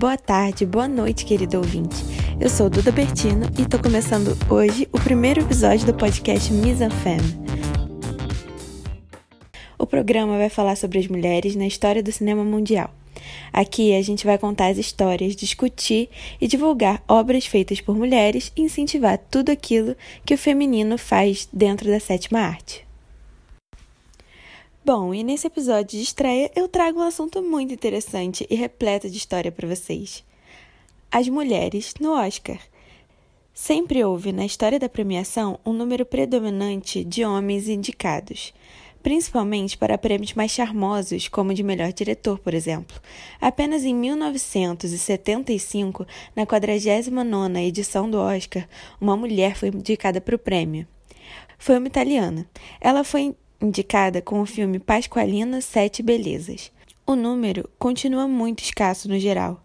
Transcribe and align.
Boa 0.00 0.16
tarde, 0.16 0.64
boa 0.64 0.88
noite, 0.88 1.26
querido 1.26 1.58
ouvinte. 1.58 1.94
Eu 2.40 2.48
sou 2.48 2.70
Duda 2.70 2.90
Bertino 2.90 3.44
e 3.58 3.64
estou 3.64 3.78
começando 3.78 4.34
hoje 4.48 4.88
o 4.90 4.98
primeiro 4.98 5.42
episódio 5.42 5.84
do 5.84 5.92
podcast 5.92 6.48
Femme. 6.50 7.38
O 9.78 9.86
programa 9.86 10.38
vai 10.38 10.48
falar 10.48 10.74
sobre 10.76 11.00
as 11.00 11.06
mulheres 11.06 11.54
na 11.54 11.66
história 11.66 12.02
do 12.02 12.10
cinema 12.10 12.42
mundial. 12.42 12.90
Aqui 13.52 13.94
a 13.94 14.00
gente 14.00 14.24
vai 14.24 14.38
contar 14.38 14.68
as 14.68 14.78
histórias, 14.78 15.36
discutir 15.36 16.08
e 16.40 16.48
divulgar 16.48 17.04
obras 17.06 17.44
feitas 17.44 17.82
por 17.82 17.94
mulheres 17.94 18.50
e 18.56 18.62
incentivar 18.62 19.18
tudo 19.30 19.52
aquilo 19.52 19.94
que 20.24 20.32
o 20.32 20.38
feminino 20.38 20.96
faz 20.96 21.46
dentro 21.52 21.90
da 21.90 22.00
sétima 22.00 22.40
arte. 22.40 22.89
Bom, 24.92 25.14
e 25.14 25.22
nesse 25.22 25.46
episódio 25.46 25.96
de 25.96 26.02
estreia 26.02 26.50
eu 26.52 26.66
trago 26.66 26.98
um 26.98 27.04
assunto 27.04 27.40
muito 27.40 27.72
interessante 27.72 28.44
e 28.50 28.56
repleto 28.56 29.08
de 29.08 29.18
história 29.18 29.52
para 29.52 29.68
vocês. 29.68 30.24
As 31.12 31.28
mulheres 31.28 31.94
no 32.00 32.10
Oscar. 32.10 32.58
Sempre 33.54 34.02
houve 34.02 34.32
na 34.32 34.44
história 34.44 34.80
da 34.80 34.88
premiação 34.88 35.60
um 35.64 35.72
número 35.72 36.04
predominante 36.04 37.04
de 37.04 37.24
homens 37.24 37.68
indicados, 37.68 38.52
principalmente 39.00 39.78
para 39.78 39.96
prêmios 39.96 40.34
mais 40.34 40.50
charmosos, 40.50 41.28
como 41.28 41.54
de 41.54 41.62
melhor 41.62 41.92
diretor, 41.92 42.40
por 42.40 42.52
exemplo. 42.52 43.00
Apenas 43.40 43.84
em 43.84 43.94
1975, 43.94 46.04
na 46.34 46.44
49ª 46.44 47.60
edição 47.60 48.10
do 48.10 48.18
Oscar, 48.18 48.68
uma 49.00 49.16
mulher 49.16 49.54
foi 49.54 49.68
indicada 49.68 50.20
para 50.20 50.34
o 50.34 50.38
prêmio. 50.38 50.84
Foi 51.58 51.78
uma 51.78 51.86
italiana. 51.86 52.44
Ela 52.80 53.04
foi 53.04 53.36
indicada 53.60 54.22
com 54.22 54.40
o 54.40 54.46
filme 54.46 54.78
Pasqualina 54.78 55.60
Sete 55.60 56.02
Belezas. 56.02 56.72
O 57.06 57.14
número 57.14 57.68
continua 57.78 58.26
muito 58.26 58.62
escasso 58.62 59.08
no 59.08 59.18
geral. 59.18 59.62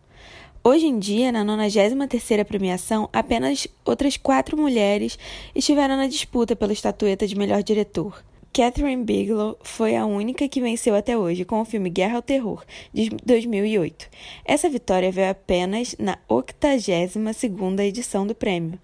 Hoje 0.64 0.88
em 0.88 0.98
dia, 0.98 1.32
na 1.32 1.46
93ª 1.46 2.44
premiação, 2.44 3.08
apenas 3.14 3.68
outras 3.86 4.18
quatro 4.18 4.58
mulheres 4.58 5.18
estiveram 5.54 5.96
na 5.96 6.08
disputa 6.08 6.56
pela 6.56 6.74
estatueta 6.74 7.28
de 7.28 7.38
melhor 7.38 7.62
diretor. 7.62 8.24
Catherine 8.52 9.04
Bigelow 9.04 9.60
foi 9.62 9.98
a 9.98 10.06
única 10.06 10.48
que 10.48 10.62
venceu 10.62 10.96
até 10.96 11.18
hoje 11.18 11.44
com 11.44 11.60
o 11.60 11.66
filme 11.66 11.90
Guerra 11.90 12.16
ao 12.16 12.22
Terror, 12.22 12.64
de 12.94 13.10
2008. 13.26 14.08
Essa 14.46 14.70
vitória 14.70 15.12
veio 15.12 15.30
apenas 15.30 15.94
na 16.00 16.18
82ª 16.30 17.82
edição 17.82 18.26
do 18.26 18.34
prêmio. 18.34 18.80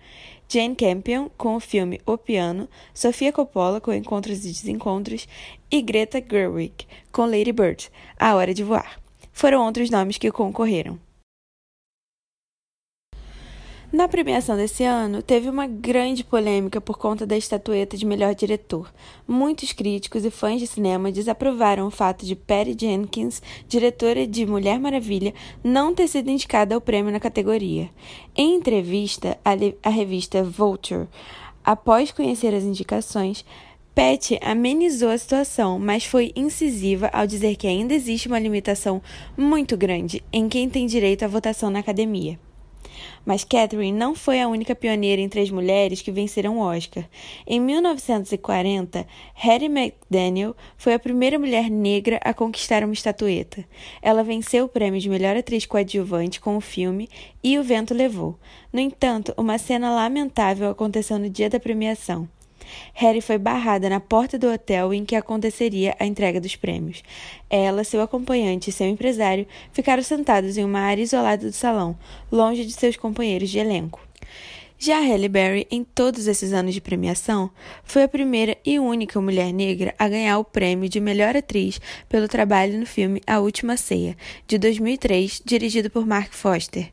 Jane 0.53 0.75
Campion 0.75 1.30
com 1.38 1.55
o 1.55 1.61
filme 1.61 2.02
O 2.05 2.17
Piano, 2.17 2.67
Sofia 2.94 3.31
Coppola 3.31 3.80
com 3.80 3.94
Encontros 3.94 4.39
e 4.39 4.49
Desencontros 4.49 5.25
e 5.71 5.81
Greta 5.81 6.21
Gerwig 6.21 6.85
com 7.09 7.25
Lady 7.25 7.53
Bird, 7.53 7.89
A 8.19 8.35
Hora 8.35 8.53
de 8.53 8.61
Voar. 8.61 8.99
Foram 9.31 9.66
outros 9.66 9.89
nomes 9.89 10.17
que 10.17 10.30
concorreram. 10.30 10.99
Na 13.92 14.08
premiação 14.08 14.56
desse 14.56 14.86
ano, 14.86 15.22
teve 15.22 15.50
uma 15.50 15.67
grande 15.67 16.23
polêmica 16.23 16.80
por 16.80 16.97
conta 16.97 17.25
da 17.25 17.36
estatueta 17.36 17.98
de 17.98 18.06
melhor 18.06 18.33
diretor. 18.33 18.89
Muitos 19.28 19.73
críticos 19.73 20.23
e 20.23 20.31
fãs 20.31 20.61
de 20.61 20.67
cinema 20.67 21.11
desaprovaram 21.11 21.88
o 21.88 21.92
fato 21.92 22.25
de 22.25 22.33
Patty 22.33 22.73
Jenkins, 22.80 23.42
diretora 23.67 24.25
de 24.25 24.45
Mulher 24.45 24.80
Maravilha, 24.80 25.33
não 25.61 25.94
ter 25.94 26.08
sido 26.08 26.30
indicada 26.30 26.73
ao 26.73 26.80
prêmio 26.80 27.11
na 27.11 27.20
categoria. 27.20 27.89
Em 28.33 28.56
entrevista 28.56 29.38
à 29.83 29.89
revista 29.89 30.42
Vulture, 30.42 31.09
após 31.61 32.14
conhecer 32.14 32.55
as 32.55 32.64
indicações, 32.64 33.44
Patty 33.94 34.39
amenizou 34.42 35.09
a 35.09 35.17
situação, 35.17 35.78
mas 35.78 36.05
foi 36.05 36.31
incisiva 36.33 37.09
ao 37.11 37.27
dizer 37.27 37.58
que 37.58 37.67
ainda 37.67 37.94
existe 37.94 38.30
uma 38.30 38.39
limitação 38.39 39.02
muito 39.36 39.76
grande 39.76 40.23
em 40.32 40.48
quem 40.48 40.70
tem 40.70 40.86
direito 40.86 41.23
à 41.26 41.27
votação 41.27 41.70
na 41.70 41.80
academia. 41.80 42.39
Mas 43.26 43.43
Catherine 43.43 43.98
não 43.98 44.15
foi 44.15 44.42
a 44.42 44.48
única 44.48 44.76
pioneira 44.76 45.21
entre 45.21 45.42
as 45.42 45.49
mulheres 45.49 46.02
que 46.02 46.11
venceram 46.11 46.58
o 46.58 46.61
Oscar. 46.61 47.08
Em 47.45 47.59
1940, 47.59 49.05
Hattie 49.36 49.65
McDaniel 49.65 50.55
foi 50.77 50.93
a 50.93 50.99
primeira 50.99 51.37
mulher 51.37 51.70
negra 51.70 52.20
a 52.23 52.33
conquistar 52.33 52.83
uma 52.83 52.93
estatueta. 52.93 53.64
Ela 54.02 54.23
venceu 54.23 54.65
o 54.65 54.70
prêmio 54.70 54.99
de 54.99 55.09
melhor 55.09 55.37
atriz 55.37 55.65
coadjuvante 55.65 56.39
com 56.39 56.58
o 56.58 56.61
filme 56.61 57.09
E 57.43 57.59
o 57.59 57.64
Vento 57.64 57.93
Levou. 57.93 58.37
No 58.73 58.80
entanto, 58.80 59.33
uma 59.38 59.58
cena 59.58 59.93
lamentável 59.93 60.70
aconteceu 60.70 61.20
no 61.20 61.30
dia 61.30 61.49
da 61.49 61.59
premiação. 61.59 62.27
Harry 62.94 63.22
foi 63.22 63.38
barrada 63.38 63.89
na 63.89 63.99
porta 63.99 64.38
do 64.38 64.52
hotel 64.52 64.94
em 64.94 65.05
que 65.05 65.16
aconteceria 65.16 65.95
a 65.99 66.05
entrega 66.05 66.39
dos 66.39 66.55
prêmios. 66.55 67.04
Ela, 67.49 67.83
seu 67.83 68.02
acompanhante 68.02 68.70
e 68.70 68.73
seu 68.73 68.88
empresário 68.88 69.48
ficaram 69.72 70.04
sentados 70.04 70.58
em 70.58 70.64
uma 70.64 70.80
área 70.80 71.02
isolada 71.04 71.45
do 71.48 71.54
salão, 71.54 71.98
longe 72.32 72.66
de 72.66 72.73
seus 72.73 72.95
companheiros 72.98 73.50
de 73.50 73.60
elenco. 73.60 74.00
Já 74.83 75.00
Halle 75.00 75.30
Berry, 75.30 75.67
em 75.70 75.83
todos 75.83 76.26
esses 76.26 76.54
anos 76.54 76.73
de 76.73 76.82
premiação, 76.82 77.52
foi 77.83 78.02
a 78.02 78.08
primeira 78.08 78.58
e 78.66 78.80
única 78.80 79.21
mulher 79.21 79.54
negra 79.54 79.94
a 80.00 80.10
ganhar 80.10 80.39
o 80.39 80.44
prêmio 80.44 80.89
de 80.89 81.00
melhor 81.00 81.38
atriz 81.38 81.80
pelo 82.10 82.27
trabalho 82.27 82.80
no 82.80 82.86
filme 82.88 83.21
A 83.27 83.39
Última 83.39 83.77
Ceia, 83.77 84.17
de 84.48 84.58
2003, 84.58 85.44
dirigido 85.45 85.92
por 85.92 86.04
Mark 86.08 86.33
Foster. 86.33 86.92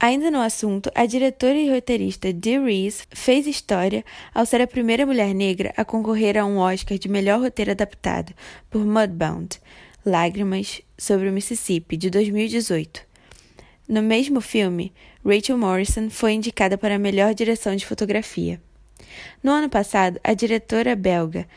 Ainda 0.00 0.30
no 0.30 0.40
assunto, 0.40 0.92
a 0.94 1.06
diretora 1.06 1.58
e 1.58 1.68
roteirista 1.68 2.32
Dee 2.32 2.60
Reese 2.60 3.02
fez 3.10 3.48
história 3.48 4.04
ao 4.32 4.46
ser 4.46 4.60
a 4.60 4.66
primeira 4.66 5.04
mulher 5.04 5.34
negra 5.34 5.74
a 5.76 5.84
concorrer 5.84 6.38
a 6.38 6.44
um 6.44 6.58
Oscar 6.58 6.96
de 6.96 7.08
melhor 7.08 7.40
roteiro 7.40 7.72
adaptado 7.72 8.32
por 8.70 8.86
Mudbound, 8.86 9.58
Lágrimas 10.06 10.82
sobre 10.96 11.28
o 11.28 11.32
Mississippi, 11.32 11.96
de 11.96 12.10
2018. 12.10 13.02
No 13.88 14.00
mesmo 14.00 14.40
filme, 14.40 14.92
Rachel 15.26 15.58
Morrison 15.58 16.08
foi 16.08 16.34
indicada 16.34 16.78
para 16.78 16.94
a 16.94 16.98
melhor 16.98 17.34
direção 17.34 17.74
de 17.74 17.84
fotografia. 17.84 18.62
No 19.42 19.50
ano 19.50 19.68
passado, 19.68 20.20
a 20.22 20.32
diretora 20.32 20.94
belga 20.94 21.48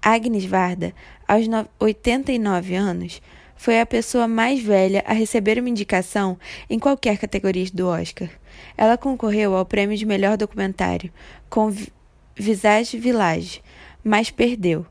Agnes 0.00 0.46
Varda, 0.46 0.94
aos 1.28 1.44
89 1.78 2.74
anos, 2.74 3.20
foi 3.56 3.80
a 3.80 3.86
pessoa 3.86 4.28
mais 4.28 4.62
velha 4.62 5.02
a 5.06 5.12
receber 5.12 5.58
uma 5.58 5.68
indicação 5.68 6.38
em 6.68 6.78
qualquer 6.78 7.18
categoria 7.18 7.66
do 7.72 7.86
Oscar. 7.88 8.28
Ela 8.76 8.98
concorreu 8.98 9.56
ao 9.56 9.64
prêmio 9.64 9.96
de 9.96 10.04
melhor 10.06 10.36
documentário 10.36 11.12
com 11.48 11.72
Visage 12.36 12.98
Village, 12.98 13.62
mas 14.02 14.30
perdeu. 14.30 14.84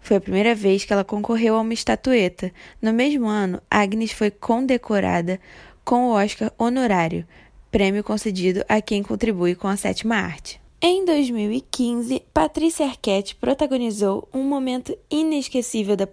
Foi 0.00 0.16
a 0.16 0.20
primeira 0.20 0.54
vez 0.54 0.84
que 0.84 0.92
ela 0.92 1.04
concorreu 1.04 1.56
a 1.56 1.60
uma 1.60 1.74
estatueta. 1.74 2.52
No 2.80 2.92
mesmo 2.92 3.26
ano, 3.26 3.60
Agnes 3.70 4.12
foi 4.12 4.30
condecorada 4.30 5.38
com 5.84 6.08
o 6.08 6.12
Oscar 6.12 6.52
honorário, 6.58 7.26
prêmio 7.70 8.02
concedido 8.02 8.64
a 8.68 8.80
quem 8.80 9.02
contribui 9.02 9.54
com 9.54 9.68
a 9.68 9.76
sétima 9.76 10.16
arte. 10.16 10.60
Em 10.82 11.04
2015, 11.04 12.22
Patrícia 12.32 12.86
Arquette 12.86 13.34
protagonizou 13.36 14.26
um 14.32 14.42
momento 14.42 14.96
inesquecível 15.10 15.94
da 15.94 16.06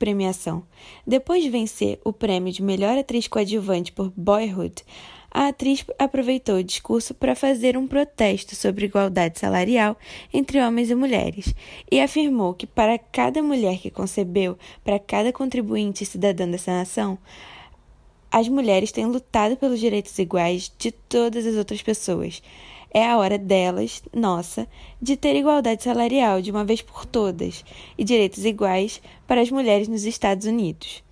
premiação. 0.00 0.64
Depois 1.06 1.44
de 1.44 1.50
vencer 1.50 2.00
o 2.02 2.10
prêmio 2.12 2.50
de 2.50 2.62
melhor 2.62 2.96
atriz 2.96 3.28
coadjuvante 3.28 3.92
por 3.92 4.10
Boyhood, 4.16 4.82
a 5.30 5.48
atriz 5.48 5.84
aproveitou 5.98 6.56
o 6.56 6.64
discurso 6.64 7.14
para 7.14 7.36
fazer 7.36 7.76
um 7.76 7.86
protesto 7.86 8.56
sobre 8.56 8.86
igualdade 8.86 9.38
salarial 9.38 9.96
entre 10.32 10.60
homens 10.60 10.90
e 10.90 10.94
mulheres 10.94 11.54
e 11.92 12.00
afirmou 12.00 12.54
que 12.54 12.66
para 12.66 12.98
cada 12.98 13.40
mulher 13.40 13.78
que 13.78 13.90
concebeu, 13.90 14.58
para 14.82 14.98
cada 14.98 15.32
contribuinte 15.32 16.04
cidadã 16.04 16.48
dessa 16.48 16.72
nação, 16.72 17.16
as 18.32 18.48
mulheres 18.48 18.90
têm 18.90 19.06
lutado 19.06 19.56
pelos 19.56 19.78
direitos 19.78 20.18
iguais 20.18 20.72
de 20.78 20.90
todas 20.90 21.46
as 21.46 21.56
outras 21.56 21.82
pessoas. 21.82 22.42
É 22.92 23.06
a 23.06 23.16
hora 23.18 23.38
delas, 23.38 24.02
nossa, 24.12 24.66
de 25.00 25.16
ter 25.16 25.36
igualdade 25.36 25.84
salarial 25.84 26.42
de 26.42 26.50
uma 26.50 26.64
vez 26.64 26.82
por 26.82 27.06
todas 27.06 27.64
e 27.96 28.02
direitos 28.02 28.44
iguais 28.44 29.00
para 29.26 29.40
as 29.40 29.50
mulheres 29.50 29.86
nos 29.86 30.04
Estados 30.04 30.46
Unidos. 30.46 31.02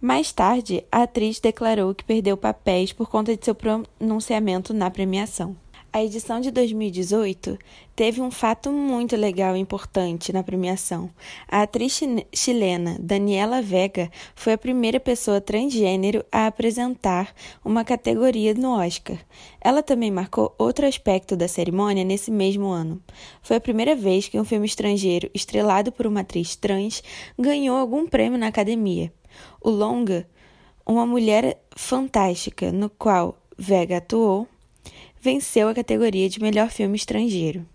Mais 0.00 0.32
tarde, 0.32 0.82
a 0.90 1.02
atriz 1.02 1.38
declarou 1.38 1.94
que 1.94 2.02
perdeu 2.02 2.36
papéis 2.36 2.92
por 2.92 3.08
conta 3.08 3.36
de 3.36 3.44
seu 3.44 3.54
pronunciamento 3.54 4.74
na 4.74 4.90
premiação. 4.90 5.54
A 5.92 6.04
edição 6.04 6.40
de 6.40 6.52
2018 6.52 7.58
teve 7.96 8.20
um 8.20 8.30
fato 8.30 8.70
muito 8.70 9.16
legal 9.16 9.56
e 9.56 9.58
importante 9.58 10.32
na 10.32 10.40
premiação. 10.40 11.10
A 11.48 11.62
atriz 11.62 12.00
chilena 12.32 12.96
Daniela 13.00 13.60
Vega 13.60 14.08
foi 14.36 14.52
a 14.52 14.58
primeira 14.58 15.00
pessoa 15.00 15.40
transgênero 15.40 16.24
a 16.30 16.46
apresentar 16.46 17.34
uma 17.64 17.84
categoria 17.84 18.54
no 18.54 18.70
Oscar. 18.78 19.18
Ela 19.60 19.82
também 19.82 20.12
marcou 20.12 20.54
outro 20.56 20.86
aspecto 20.86 21.34
da 21.34 21.48
cerimônia 21.48 22.04
nesse 22.04 22.30
mesmo 22.30 22.68
ano. 22.68 23.02
Foi 23.42 23.56
a 23.56 23.60
primeira 23.60 23.96
vez 23.96 24.28
que 24.28 24.38
um 24.38 24.44
filme 24.44 24.66
estrangeiro 24.66 25.28
estrelado 25.34 25.90
por 25.90 26.06
uma 26.06 26.20
atriz 26.20 26.54
trans 26.54 27.02
ganhou 27.36 27.76
algum 27.76 28.06
prêmio 28.06 28.38
na 28.38 28.46
academia. 28.46 29.12
O 29.60 29.70
longa, 29.70 30.24
Uma 30.86 31.04
Mulher 31.04 31.60
Fantástica, 31.74 32.70
no 32.70 32.88
qual 32.88 33.36
Vega 33.58 33.96
atuou, 33.96 34.46
venceu 35.20 35.68
a 35.68 35.74
categoria 35.74 36.28
de 36.28 36.40
melhor 36.40 36.70
filme 36.70 36.96
estrangeiro. 36.96 37.66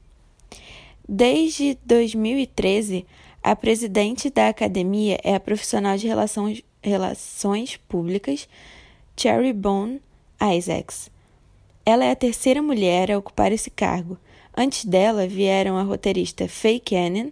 Desde 1.08 1.78
2013, 1.86 3.06
a 3.44 3.56
presidente 3.56 4.30
da 4.30 4.50
academia 4.50 5.20
é 5.24 5.36
a 5.36 5.40
profissional 5.40 5.96
de 5.98 6.08
relações, 6.08 6.64
relações 6.82 7.78
públicas 7.78 8.50
Cherry 9.16 9.54
Bone 9.54 10.02
Isaacs. 10.42 11.12
Ela 11.86 12.06
é 12.06 12.12
a 12.12 12.16
terceira 12.16 12.62
mulher 12.62 13.12
a 13.12 13.18
ocupar 13.18 13.52
esse 13.52 13.70
cargo. 13.70 14.18
Antes 14.58 14.86
dela 14.86 15.28
vieram 15.28 15.78
a 15.78 15.84
roteirista 15.84 16.48
Faye 16.48 16.80
Cannon, 16.80 17.32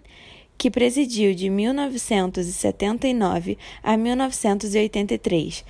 que 0.58 0.72
presidiu 0.72 1.34
de 1.34 1.50
1979 1.50 3.58
a 3.82 3.98
1983, 3.98 5.66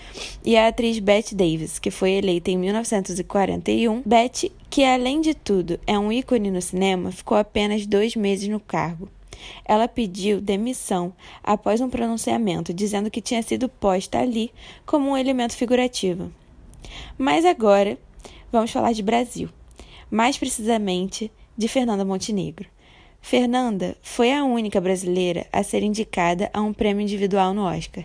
e 0.45 0.55
a 0.55 0.67
atriz 0.67 0.99
Bette 0.99 1.33
Davis, 1.33 1.79
que 1.79 1.89
foi 1.89 2.11
eleita 2.11 2.51
em 2.51 2.57
1941. 2.57 4.03
Bette, 4.05 4.51
que 4.69 4.83
além 4.83 5.21
de 5.21 5.33
tudo 5.33 5.79
é 5.87 5.97
um 5.97 6.11
ícone 6.11 6.51
no 6.51 6.61
cinema, 6.61 7.11
ficou 7.11 7.37
apenas 7.37 7.85
dois 7.85 8.15
meses 8.15 8.47
no 8.47 8.59
cargo. 8.59 9.09
Ela 9.65 9.87
pediu 9.87 10.39
demissão 10.39 11.13
após 11.43 11.81
um 11.81 11.89
pronunciamento 11.89 12.73
dizendo 12.73 13.11
que 13.11 13.21
tinha 13.21 13.41
sido 13.41 13.67
posta 13.67 14.19
ali 14.19 14.51
como 14.85 15.09
um 15.09 15.17
elemento 15.17 15.55
figurativo. 15.55 16.31
Mas 17.17 17.45
agora 17.45 17.97
vamos 18.51 18.71
falar 18.71 18.93
de 18.93 19.01
Brasil, 19.01 19.49
mais 20.09 20.37
precisamente 20.37 21.31
de 21.57 21.67
Fernanda 21.67 22.05
Montenegro. 22.05 22.67
Fernanda 23.25 23.95
foi 24.01 24.33
a 24.33 24.43
única 24.43 24.81
brasileira 24.81 25.47
a 25.51 25.63
ser 25.63 25.81
indicada 25.81 26.51
a 26.53 26.61
um 26.61 26.73
prêmio 26.73 27.01
individual 27.01 27.53
no 27.53 27.63
Oscar. 27.63 28.03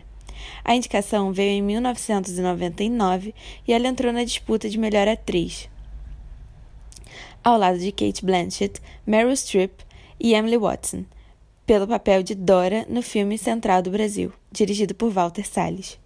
A 0.64 0.76
indicação 0.76 1.32
veio 1.32 1.58
em 1.58 1.60
1999 1.60 3.34
e 3.66 3.72
ela 3.72 3.88
entrou 3.88 4.12
na 4.12 4.22
disputa 4.22 4.70
de 4.70 4.78
melhor 4.78 5.08
atriz, 5.08 5.68
ao 7.42 7.58
lado 7.58 7.80
de 7.80 7.90
Kate 7.90 8.24
Blanchett, 8.24 8.80
Meryl 9.04 9.34
Streep 9.36 9.80
e 10.20 10.34
Emily 10.34 10.56
Watson, 10.56 11.04
pelo 11.66 11.88
papel 11.88 12.22
de 12.22 12.36
Dora 12.36 12.86
no 12.88 13.02
filme 13.02 13.36
Central 13.36 13.82
do 13.82 13.90
Brasil, 13.90 14.32
dirigido 14.52 14.94
por 14.94 15.10
Walter 15.10 15.46
Salles. 15.46 15.98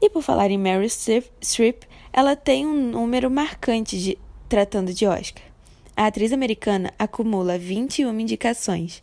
E 0.00 0.08
por 0.08 0.22
falar 0.22 0.52
em 0.52 0.58
Meryl 0.58 0.88
Streep, 0.88 1.82
ela 2.12 2.36
tem 2.36 2.64
um 2.64 2.88
número 2.88 3.28
marcante 3.28 4.00
de 4.00 4.16
tratando 4.48 4.94
de 4.94 5.06
Oscar. 5.06 5.55
A 5.96 6.06
atriz 6.08 6.30
americana 6.30 6.92
acumula 6.98 7.56
21 7.56 8.20
indicações. 8.20 9.00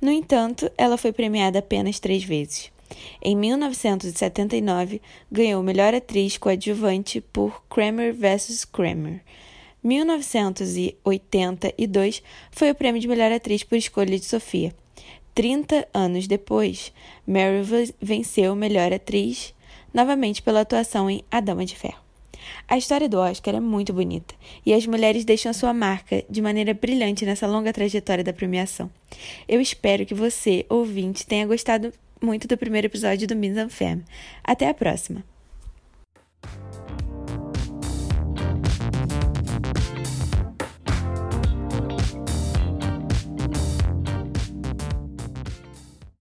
No 0.00 0.10
entanto, 0.10 0.68
ela 0.76 0.96
foi 0.96 1.12
premiada 1.12 1.60
apenas 1.60 2.00
três 2.00 2.24
vezes. 2.24 2.72
Em 3.22 3.36
1979, 3.36 5.00
ganhou 5.30 5.62
melhor 5.62 5.94
atriz 5.94 6.36
coadjuvante 6.36 7.20
por 7.20 7.62
Kramer 7.70 8.12
vs. 8.12 8.64
Kramer. 8.64 9.22
1982 9.84 12.24
foi 12.50 12.72
o 12.72 12.74
prêmio 12.74 13.00
de 13.00 13.06
melhor 13.06 13.30
atriz 13.30 13.62
por 13.62 13.76
escolha 13.76 14.18
de 14.18 14.24
Sofia. 14.24 14.74
30 15.36 15.86
anos 15.94 16.26
depois, 16.26 16.92
Meryl 17.24 17.64
venceu 18.00 18.56
melhor 18.56 18.92
atriz, 18.92 19.54
novamente 19.94 20.42
pela 20.42 20.62
atuação 20.62 21.08
em 21.08 21.22
A 21.30 21.38
Dama 21.38 21.64
de 21.64 21.76
Ferro. 21.76 22.02
A 22.68 22.76
história 22.76 23.08
do 23.08 23.18
Oscar 23.18 23.54
é 23.54 23.60
muito 23.60 23.92
bonita 23.92 24.34
e 24.64 24.72
as 24.72 24.86
mulheres 24.86 25.24
deixam 25.24 25.52
sua 25.52 25.72
marca 25.72 26.24
de 26.28 26.42
maneira 26.42 26.74
brilhante 26.74 27.24
nessa 27.24 27.46
longa 27.46 27.72
trajetória 27.72 28.24
da 28.24 28.32
premiação. 28.32 28.90
Eu 29.48 29.60
espero 29.60 30.06
que 30.06 30.14
você, 30.14 30.66
ouvinte, 30.68 31.26
tenha 31.26 31.46
gostado 31.46 31.92
muito 32.20 32.46
do 32.46 32.56
primeiro 32.56 32.86
episódio 32.86 33.26
do 33.26 33.36
Miss 33.36 33.56
Femme. 33.72 34.04
Até 34.44 34.68
a 34.68 34.74
próxima! 34.74 35.31